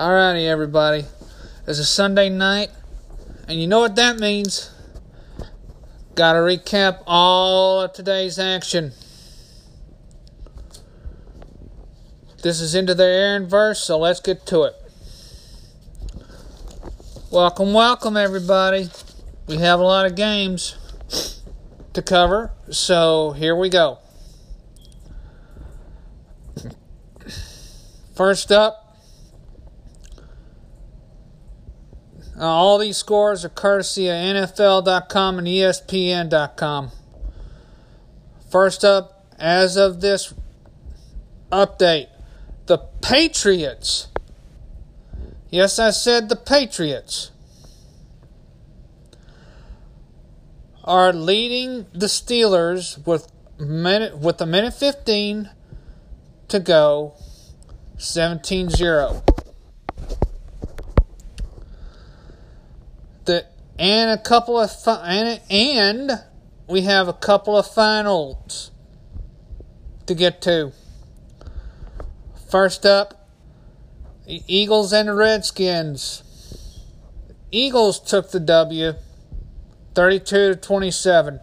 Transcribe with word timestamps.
Alrighty, 0.00 0.46
everybody. 0.46 1.04
It's 1.66 1.78
a 1.78 1.84
Sunday 1.84 2.30
night, 2.30 2.70
and 3.46 3.60
you 3.60 3.66
know 3.66 3.80
what 3.80 3.96
that 3.96 4.18
means. 4.18 4.70
Gotta 6.14 6.38
recap 6.38 7.02
all 7.06 7.82
of 7.82 7.92
today's 7.92 8.38
action. 8.38 8.92
This 12.42 12.62
is 12.62 12.74
into 12.74 12.94
the 12.94 13.04
Aaron 13.04 13.46
verse, 13.46 13.84
so 13.84 13.98
let's 13.98 14.20
get 14.20 14.46
to 14.46 14.62
it. 14.62 14.74
Welcome, 17.30 17.74
welcome, 17.74 18.16
everybody. 18.16 18.88
We 19.48 19.58
have 19.58 19.80
a 19.80 19.84
lot 19.84 20.06
of 20.06 20.14
games 20.14 20.76
to 21.92 22.00
cover, 22.00 22.52
so 22.70 23.32
here 23.32 23.54
we 23.54 23.68
go. 23.68 23.98
First 28.14 28.50
up, 28.50 28.89
Uh, 32.40 32.46
all 32.46 32.78
these 32.78 32.96
scores 32.96 33.44
are 33.44 33.50
courtesy 33.50 34.08
of 34.08 34.14
NFL.com 34.14 35.38
and 35.38 35.46
ESPN.com. 35.46 36.90
First 38.50 38.82
up, 38.82 39.26
as 39.38 39.76
of 39.76 40.00
this 40.00 40.32
update, 41.52 42.08
the 42.64 42.78
Patriots. 43.02 44.08
Yes, 45.50 45.78
I 45.78 45.90
said 45.90 46.30
the 46.30 46.36
Patriots 46.36 47.30
are 50.84 51.12
leading 51.12 51.86
the 51.92 52.06
Steelers 52.06 53.06
with 53.06 53.30
minute 53.58 54.16
with 54.16 54.40
a 54.40 54.46
minute 54.46 54.72
15 54.72 55.50
to 56.48 56.58
go 56.58 57.12
17-0. 57.98 59.22
the 59.26 59.29
and 63.80 64.10
a 64.10 64.22
couple 64.22 64.60
of 64.60 64.70
and, 64.86 65.40
and 65.48 66.10
we 66.68 66.82
have 66.82 67.08
a 67.08 67.14
couple 67.14 67.56
of 67.56 67.66
finals 67.66 68.70
to 70.06 70.14
get 70.14 70.42
to. 70.42 70.72
First 72.50 72.84
up, 72.84 73.26
the 74.26 74.42
Eagles 74.46 74.92
and 74.92 75.08
the 75.08 75.14
Redskins. 75.14 76.22
Eagles 77.50 77.98
took 77.98 78.30
the 78.30 78.38
W, 78.38 78.92
32 79.94 80.24
to 80.24 80.56
27. 80.56 81.40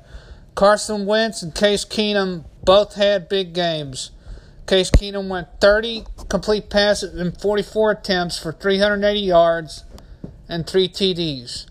Carson 0.53 1.07
Wentz 1.07 1.41
and 1.41 1.55
Case 1.55 1.85
Keenum 1.85 2.45
both 2.63 2.93
had 2.93 3.27
big 3.27 3.53
games. 3.53 4.11
Case 4.67 4.91
Keenum 4.91 5.27
went 5.27 5.47
30 5.59 6.05
complete 6.29 6.69
passes 6.69 7.19
in 7.19 7.31
44 7.31 7.91
attempts 7.91 8.37
for 8.37 8.51
380 8.51 9.19
yards 9.19 9.85
and 10.47 10.67
three 10.67 10.87
TDs. 10.87 11.65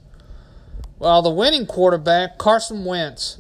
While 0.99 1.23
the 1.23 1.31
winning 1.31 1.67
quarterback, 1.67 2.39
Carson 2.39 2.85
Wentz, 2.85 3.39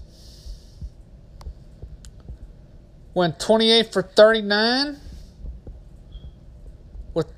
went 3.14 3.40
28 3.40 3.92
for 3.92 4.02
39 4.02 4.98
with 7.14 7.32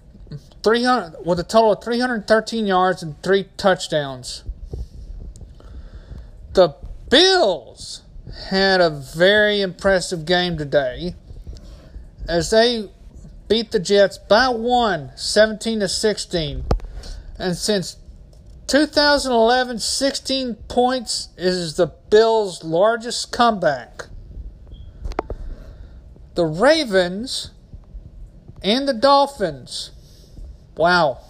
300 0.64 1.24
with 1.24 1.38
a 1.38 1.44
total 1.44 1.72
of 1.72 1.84
313 1.84 2.66
yards 2.66 3.02
and 3.02 3.22
three 3.22 3.48
touchdowns. 3.56 4.42
The 6.54 6.74
Bills 7.08 8.02
had 8.48 8.80
a 8.80 8.90
very 8.90 9.60
impressive 9.60 10.26
game 10.26 10.58
today 10.58 11.14
as 12.28 12.50
they 12.50 12.90
beat 13.48 13.70
the 13.70 13.78
Jets 13.78 14.18
by 14.18 14.48
one, 14.48 15.12
17 15.14 15.80
to 15.80 15.88
16. 15.88 16.64
And 17.38 17.56
since 17.56 17.96
2011, 18.68 19.78
16 19.78 20.54
points 20.68 21.30
is 21.38 21.76
the 21.76 21.86
Bills' 21.86 22.62
largest 22.62 23.32
comeback. 23.32 24.04
The 26.34 26.44
Ravens 26.44 27.52
and 28.62 28.86
the 28.86 28.92
Dolphins. 28.92 29.92
Wow. 30.76 31.20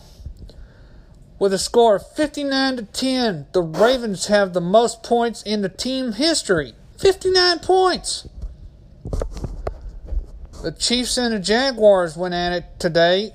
With 1.38 1.52
a 1.52 1.58
score 1.58 1.96
of 1.96 2.12
59 2.16 2.76
to 2.78 2.82
10, 2.82 3.46
the 3.52 3.62
Ravens 3.62 4.26
have 4.26 4.52
the 4.52 4.60
most 4.60 5.04
points 5.04 5.40
in 5.44 5.62
the 5.62 5.68
team 5.68 6.14
history. 6.14 6.74
59 6.98 7.60
points. 7.60 8.28
The 10.64 10.72
Chiefs 10.72 11.16
and 11.16 11.32
the 11.32 11.38
Jaguars 11.38 12.16
went 12.16 12.34
at 12.34 12.52
it 12.52 12.64
today 12.80 13.32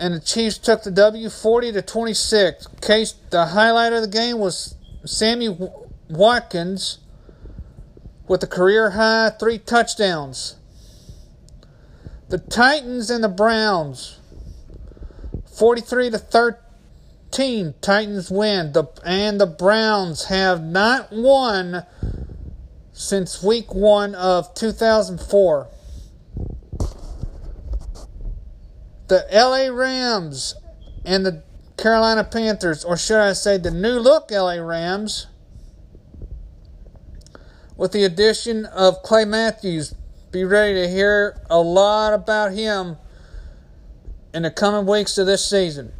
and 0.00 0.14
the 0.14 0.20
Chiefs 0.20 0.56
took 0.56 0.82
the 0.82 0.90
W 0.90 1.28
40 1.28 1.72
to 1.72 1.82
26. 1.82 2.66
Case 2.80 3.14
the 3.28 3.46
highlight 3.46 3.92
of 3.92 4.00
the 4.00 4.08
game 4.08 4.38
was 4.38 4.74
Sammy 5.04 5.54
Watkins 6.08 6.98
with 8.26 8.42
a 8.42 8.46
career 8.46 8.90
high 8.90 9.30
three 9.38 9.58
touchdowns. 9.58 10.56
The 12.30 12.38
Titans 12.38 13.10
and 13.10 13.22
the 13.22 13.28
Browns 13.28 14.18
43 15.58 16.10
to 16.10 16.18
13. 16.18 17.74
Titans 17.82 18.30
win. 18.30 18.72
The 18.72 18.84
and 19.04 19.38
the 19.38 19.46
Browns 19.46 20.24
have 20.24 20.62
not 20.62 21.12
won 21.12 21.84
since 22.94 23.42
week 23.42 23.74
1 23.74 24.14
of 24.14 24.54
2004. 24.54 25.68
The 29.10 29.26
LA 29.32 29.66
Rams 29.74 30.54
and 31.04 31.26
the 31.26 31.42
Carolina 31.76 32.24
Panthers, 32.24 32.84
or 32.84 32.96
should 32.96 33.18
I 33.18 33.32
say 33.32 33.58
the 33.58 33.70
new 33.70 33.98
look 33.98 34.30
LA 34.30 34.54
Rams, 34.54 35.26
with 37.76 37.92
the 37.92 38.04
addition 38.04 38.66
of 38.66 39.02
Clay 39.02 39.24
Matthews. 39.24 39.94
Be 40.30 40.44
ready 40.44 40.74
to 40.74 40.88
hear 40.88 41.42
a 41.50 41.58
lot 41.58 42.14
about 42.14 42.52
him 42.52 42.98
in 44.32 44.42
the 44.44 44.50
coming 44.50 44.86
weeks 44.86 45.18
of 45.18 45.26
this 45.26 45.44
season. 45.44 45.92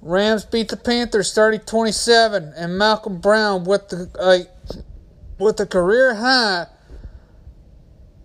Rams 0.00 0.46
beat 0.46 0.68
the 0.68 0.76
Panthers 0.76 1.34
30-27 1.34 2.54
and 2.56 2.78
Malcolm 2.78 3.20
Brown 3.20 3.64
with 3.64 3.88
the 3.88 4.08
uh, 4.18 4.82
with 5.38 5.60
a 5.60 5.66
career 5.66 6.14
high 6.14 6.66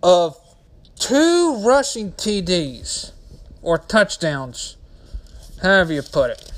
of 0.02 0.41
two 1.02 1.56
rushing 1.56 2.12
TDs 2.12 3.10
or 3.60 3.76
touchdowns, 3.76 4.76
however 5.60 5.94
you 5.94 6.02
put 6.02 6.30
it. 6.30 6.52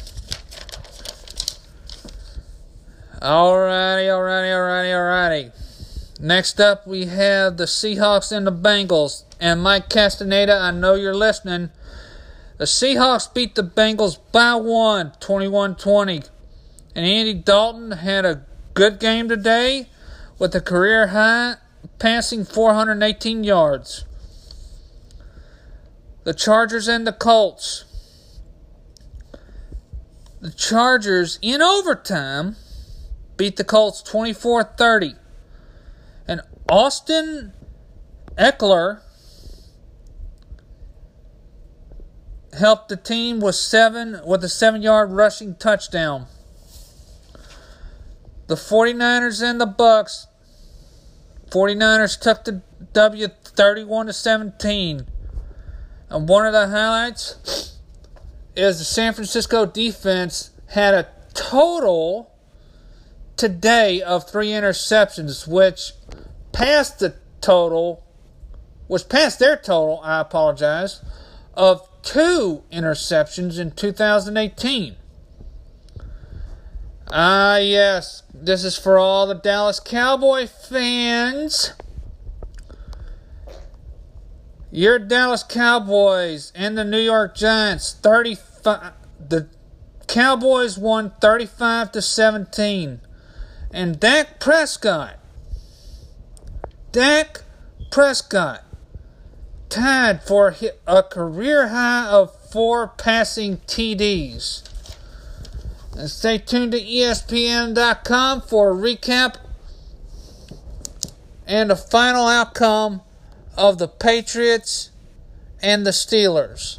Alrighty, 3.22 4.04
alrighty, 4.04 4.52
alrighty, 4.52 4.92
alrighty. 4.92 6.20
Next 6.20 6.60
up, 6.60 6.86
we 6.86 7.06
have 7.06 7.56
the 7.56 7.64
Seahawks 7.64 8.30
and 8.32 8.46
the 8.46 8.52
Bengals. 8.52 9.24
And 9.40 9.62
Mike 9.62 9.88
Castaneda, 9.88 10.52
I 10.52 10.72
know 10.72 10.92
you're 10.92 11.14
listening. 11.14 11.70
The 12.58 12.66
Seahawks 12.66 13.32
beat 13.32 13.54
the 13.54 13.62
Bengals 13.62 14.18
by 14.30 14.56
one, 14.56 15.12
21 15.20 15.76
20. 15.76 16.22
And 16.94 17.06
Andy 17.06 17.32
Dalton 17.32 17.92
had 17.92 18.26
a 18.26 18.44
good 18.74 19.00
game 19.00 19.30
today 19.30 19.88
with 20.38 20.54
a 20.54 20.60
career 20.60 21.08
high 21.08 21.54
passing 21.98 22.44
418 22.44 23.42
yards 23.42 24.04
the 26.24 26.34
Chargers 26.34 26.88
and 26.88 27.06
the 27.06 27.12
Colts. 27.12 27.84
The 30.40 30.50
Chargers, 30.50 31.38
in 31.40 31.62
overtime, 31.62 32.56
beat 33.36 33.56
the 33.56 33.64
Colts 33.64 34.02
24 34.02 34.64
30. 34.76 35.14
And 36.26 36.40
Austin 36.68 37.52
Ekeler 38.36 39.00
helped 42.58 42.88
the 42.88 42.96
team 42.96 43.40
with 43.40 43.54
seven 43.54 44.20
with 44.24 44.44
a 44.44 44.48
seven 44.48 44.82
yard 44.82 45.12
rushing 45.12 45.54
touchdown. 45.54 46.26
The 48.46 48.54
49ers 48.54 49.42
and 49.42 49.60
the 49.60 49.66
Bucks. 49.66 50.26
49ers 51.50 52.20
took 52.20 52.44
the 52.44 52.62
W 52.92 53.28
31 53.28 54.06
to 54.06 54.12
17. 54.12 55.06
And 56.14 56.28
one 56.28 56.46
of 56.46 56.52
the 56.52 56.68
highlights 56.68 57.74
is 58.54 58.78
the 58.78 58.84
San 58.84 59.14
Francisco 59.14 59.66
defense 59.66 60.50
had 60.68 60.94
a 60.94 61.08
total 61.34 62.30
today 63.36 64.00
of 64.00 64.30
three 64.30 64.50
interceptions, 64.50 65.48
which 65.48 65.90
passed 66.52 67.00
the 67.00 67.16
total, 67.40 68.04
was 68.86 69.02
past 69.02 69.40
their 69.40 69.56
total, 69.56 69.98
I 70.04 70.20
apologize, 70.20 71.02
of 71.54 71.88
two 72.02 72.62
interceptions 72.70 73.58
in 73.58 73.72
2018. 73.72 74.94
Ah, 77.10 77.56
yes, 77.56 78.22
this 78.32 78.62
is 78.62 78.78
for 78.78 78.98
all 78.98 79.26
the 79.26 79.34
Dallas 79.34 79.80
Cowboy 79.80 80.46
fans. 80.46 81.72
Your 84.74 84.98
Dallas 84.98 85.44
Cowboys 85.44 86.50
and 86.52 86.76
the 86.76 86.82
New 86.82 86.98
York 86.98 87.36
Giants 87.36 87.94
35 87.94 88.94
the 89.20 89.46
Cowboys 90.08 90.76
won 90.76 91.12
35 91.20 91.92
to 91.92 92.02
17. 92.02 93.00
And 93.70 94.00
Dak 94.00 94.40
Prescott 94.40 95.20
Dak 96.90 97.42
Prescott 97.92 98.64
tied 99.68 100.24
for 100.24 100.56
a 100.88 101.04
career 101.04 101.68
high 101.68 102.08
of 102.08 102.34
4 102.50 102.88
passing 102.88 103.58
TDs. 103.68 104.68
And 105.96 106.10
stay 106.10 106.38
tuned 106.38 106.72
to 106.72 106.80
ESPN.com 106.80 108.40
for 108.40 108.72
a 108.72 108.74
recap 108.74 109.36
and 111.46 111.70
a 111.70 111.76
final 111.76 112.26
outcome 112.26 113.02
of 113.56 113.78
the 113.78 113.88
Patriots 113.88 114.90
and 115.62 115.86
the 115.86 115.90
Steelers. 115.90 116.78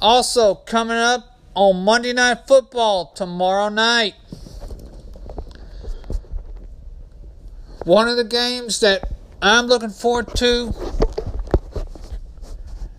Also, 0.00 0.54
coming 0.54 0.96
up 0.96 1.38
on 1.54 1.84
Monday 1.84 2.12
Night 2.12 2.46
Football 2.46 3.12
tomorrow 3.14 3.68
night. 3.68 4.14
One 7.84 8.06
of 8.06 8.16
the 8.16 8.24
games 8.24 8.80
that 8.80 9.10
I'm 9.42 9.66
looking 9.66 9.90
forward 9.90 10.28
to, 10.36 10.72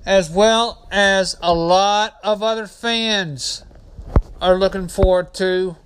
as 0.06 0.30
well 0.30 0.88
as 0.92 1.38
a 1.42 1.54
lot 1.54 2.16
of 2.24 2.44
other 2.44 2.68
fans 2.68 3.64
are 4.42 4.56
looking 4.58 4.88
forward 4.88 5.34
to, 5.36 5.78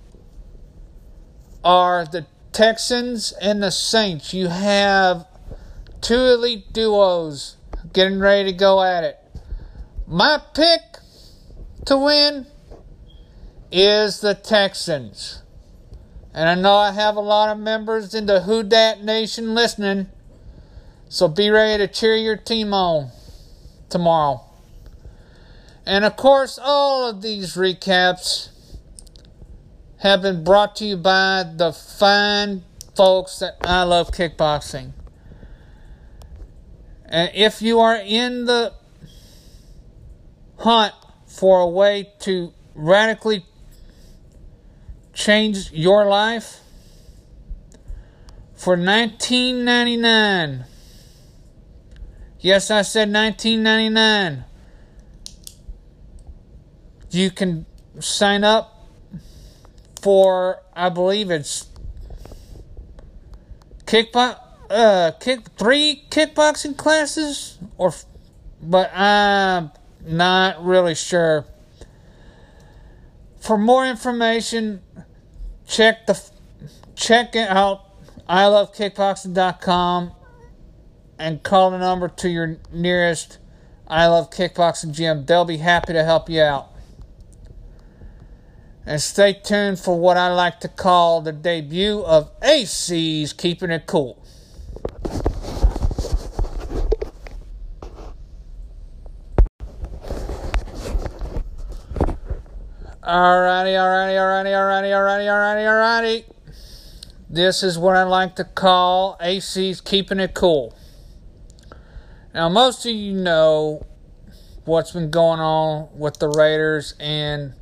are 1.62 2.06
the 2.06 2.26
Texans 2.52 3.32
and 3.40 3.62
the 3.62 3.70
Saints. 3.70 4.34
You 4.34 4.48
have 4.48 5.26
two 6.04 6.14
elite 6.14 6.70
duos 6.70 7.56
getting 7.94 8.18
ready 8.18 8.52
to 8.52 8.56
go 8.56 8.82
at 8.82 9.04
it. 9.04 9.18
My 10.06 10.38
pick 10.54 10.98
to 11.86 11.96
win 11.96 12.46
is 13.72 14.20
the 14.20 14.34
Texans. 14.34 15.40
And 16.34 16.46
I 16.46 16.56
know 16.56 16.74
I 16.74 16.92
have 16.92 17.16
a 17.16 17.20
lot 17.20 17.48
of 17.48 17.58
members 17.58 18.14
in 18.14 18.26
the 18.26 18.42
Who 18.42 18.62
Dat 18.62 19.02
Nation 19.02 19.54
listening. 19.54 20.08
So 21.08 21.26
be 21.26 21.48
ready 21.48 21.86
to 21.86 21.90
cheer 21.90 22.16
your 22.16 22.36
team 22.36 22.74
on 22.74 23.10
tomorrow. 23.88 24.42
And 25.86 26.04
of 26.04 26.16
course, 26.16 26.58
all 26.62 27.08
of 27.08 27.22
these 27.22 27.54
recaps 27.54 28.50
have 30.00 30.20
been 30.20 30.44
brought 30.44 30.76
to 30.76 30.84
you 30.84 30.98
by 30.98 31.44
the 31.56 31.72
fine 31.72 32.62
folks 32.94 33.38
that 33.38 33.56
I 33.62 33.84
love 33.84 34.10
kickboxing. 34.10 34.92
If 37.16 37.62
you 37.62 37.80
are 37.80 37.96
in 37.96 38.44
the 38.46 38.72
hunt 40.58 40.94
for 41.26 41.60
a 41.60 41.68
way 41.68 42.12
to 42.20 42.52
radically 42.74 43.46
change 45.12 45.70
your 45.72 46.06
life, 46.06 46.60
for 48.64 48.76
1999 48.76 50.64
yes 52.40 52.70
i 52.70 52.80
said 52.80 53.12
1999 53.12 54.44
you 57.10 57.30
can 57.30 57.66
sign 58.00 58.42
up 58.42 58.88
for 60.00 60.62
I 60.74 60.88
believe 60.88 61.30
it's 61.30 61.66
kickbox 63.84 64.43
uh 64.70 65.12
kick 65.20 65.48
three 65.58 66.04
kickboxing 66.10 66.76
classes 66.76 67.58
or 67.76 67.92
but 68.62 68.94
I'm 68.96 69.70
not 70.04 70.64
really 70.64 70.94
sure. 70.94 71.44
For 73.40 73.58
more 73.58 73.86
information, 73.86 74.80
check 75.66 76.06
the 76.06 76.20
check 76.94 77.36
it 77.36 77.48
out 77.48 77.82
ilovekickboxing.com 78.28 80.12
and 81.18 81.42
call 81.42 81.70
the 81.70 81.78
number 81.78 82.08
to 82.08 82.28
your 82.28 82.58
nearest 82.72 83.38
I 83.86 84.06
Love 84.06 84.30
Kickboxing 84.30 84.92
gym. 84.92 85.26
They'll 85.26 85.44
be 85.44 85.58
happy 85.58 85.92
to 85.92 86.04
help 86.04 86.30
you 86.30 86.40
out. 86.40 86.70
And 88.86 89.00
stay 89.00 89.34
tuned 89.34 89.78
for 89.78 89.98
what 89.98 90.16
I 90.16 90.32
like 90.32 90.60
to 90.60 90.68
call 90.68 91.20
the 91.20 91.32
debut 91.32 92.00
of 92.00 92.30
AC's 92.42 93.32
Keeping 93.32 93.70
It 93.70 93.86
Cool. 93.86 94.23
Alrighty, 103.04 103.74
alrighty, 103.74 104.16
alrighty, 104.16 104.48
alrighty, 104.48 104.88
alrighty, 104.88 105.26
alrighty, 105.26 106.24
alrighty. 106.24 106.24
This 107.28 107.62
is 107.62 107.76
what 107.76 107.96
I 107.96 108.04
like 108.04 108.36
to 108.36 108.44
call 108.44 109.18
AC's 109.20 109.82
Keeping 109.82 110.20
It 110.20 110.32
Cool. 110.32 110.74
Now, 112.32 112.48
most 112.48 112.86
of 112.86 112.92
you 112.92 113.12
know 113.12 113.84
what's 114.64 114.92
been 114.92 115.10
going 115.10 115.38
on 115.38 115.90
with 115.94 116.18
the 116.18 116.30
Raiders 116.30 116.94
and 116.98 117.52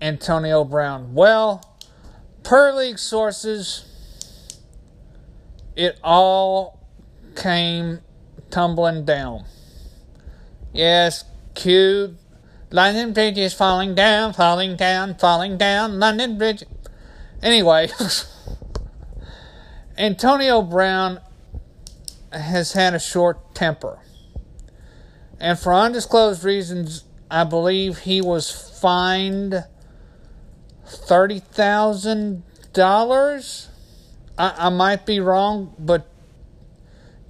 Antonio 0.00 0.64
Brown? 0.64 1.14
Well, 1.14 1.78
per 2.42 2.72
league 2.72 2.98
sources, 2.98 3.84
it 5.76 5.96
all 6.02 6.84
came 7.36 8.00
tumbling 8.50 9.04
down. 9.04 9.44
Yes, 10.72 11.24
Q. 11.54 12.16
London 12.70 13.12
Bridge 13.12 13.38
is 13.38 13.54
falling 13.54 13.94
down, 13.94 14.34
falling 14.34 14.76
down, 14.76 15.14
falling 15.14 15.56
down. 15.56 15.98
London 15.98 16.36
Bridge. 16.36 16.64
Anyway, 17.42 17.88
Antonio 19.98 20.60
Brown 20.60 21.20
has 22.30 22.72
had 22.72 22.94
a 22.94 22.98
short 22.98 23.54
temper. 23.54 24.00
And 25.40 25.58
for 25.58 25.72
undisclosed 25.72 26.44
reasons, 26.44 27.04
I 27.30 27.44
believe 27.44 27.98
he 27.98 28.20
was 28.20 28.50
fined 28.50 29.64
thirty 30.84 31.38
thousand 31.40 32.42
dollars. 32.72 33.68
I 34.40 34.68
might 34.68 35.04
be 35.04 35.18
wrong, 35.18 35.74
but 35.80 36.06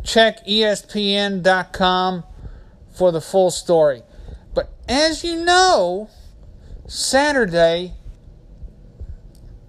check 0.04 0.46
ESPN.com 0.46 2.24
for 2.92 3.12
the 3.12 3.20
full 3.22 3.50
story. 3.50 4.02
But 4.58 4.72
as 4.88 5.22
you 5.22 5.44
know, 5.44 6.10
Saturday 6.88 7.94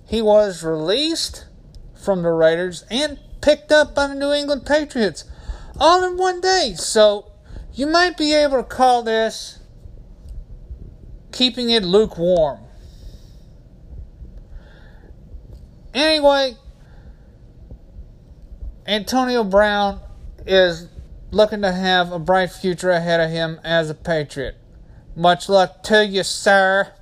he 0.07 0.19
was 0.19 0.63
released 0.63 1.45
from 1.93 2.23
the 2.23 2.31
Raiders 2.31 2.85
and 2.89 3.19
picked 3.39 3.71
up 3.71 3.93
by 3.93 4.07
the 4.07 4.15
New 4.15 4.31
England 4.31 4.65
Patriots 4.65 5.25
all 5.79 6.03
in 6.03 6.17
one 6.17 6.41
day. 6.41 6.73
So 6.75 7.31
you 7.71 7.85
might 7.85 8.17
be 8.17 8.33
able 8.33 8.57
to 8.57 8.63
call 8.63 9.03
this 9.03 9.59
keeping 11.31 11.69
it 11.69 11.83
lukewarm. 11.83 12.61
Anyway, 15.93 16.57
Antonio 18.87 19.43
Brown 19.43 19.99
is 20.47 20.87
looking 21.29 21.61
to 21.61 21.71
have 21.71 22.11
a 22.11 22.17
bright 22.17 22.49
future 22.49 22.89
ahead 22.89 23.19
of 23.19 23.29
him 23.29 23.59
as 23.63 23.91
a 23.91 23.93
Patriot. 23.93 24.58
Much 25.19 25.49
luck 25.49 25.83
to 25.83 26.05
you, 26.05 26.23
sir. 26.23 26.93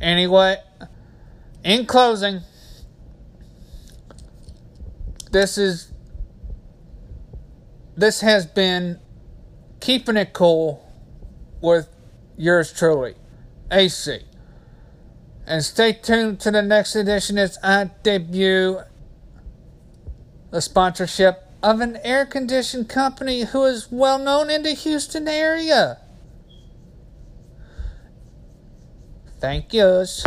Anyway, 0.00 0.58
in 1.64 1.84
closing, 1.86 2.42
this 5.32 5.58
is 5.58 5.92
this 7.96 8.20
has 8.20 8.46
been 8.46 9.00
keeping 9.80 10.16
it 10.16 10.32
cool 10.32 10.88
with 11.60 11.88
yours 12.36 12.72
truly, 12.72 13.16
AC. 13.72 14.20
And 15.44 15.64
stay 15.64 15.92
tuned 15.94 16.38
to 16.42 16.52
the 16.52 16.62
next 16.62 16.94
edition 16.94 17.38
as 17.38 17.58
I 17.64 17.90
debut 18.04 18.78
the 20.52 20.60
sponsorship 20.60 21.42
of 21.60 21.80
an 21.80 21.98
air 22.04 22.24
conditioned 22.24 22.88
company 22.88 23.46
who 23.46 23.64
is 23.64 23.90
well 23.90 24.20
known 24.20 24.48
in 24.48 24.62
the 24.62 24.74
Houston 24.74 25.26
area. 25.26 25.98
Thank 29.42 29.74
yous. 29.74 30.24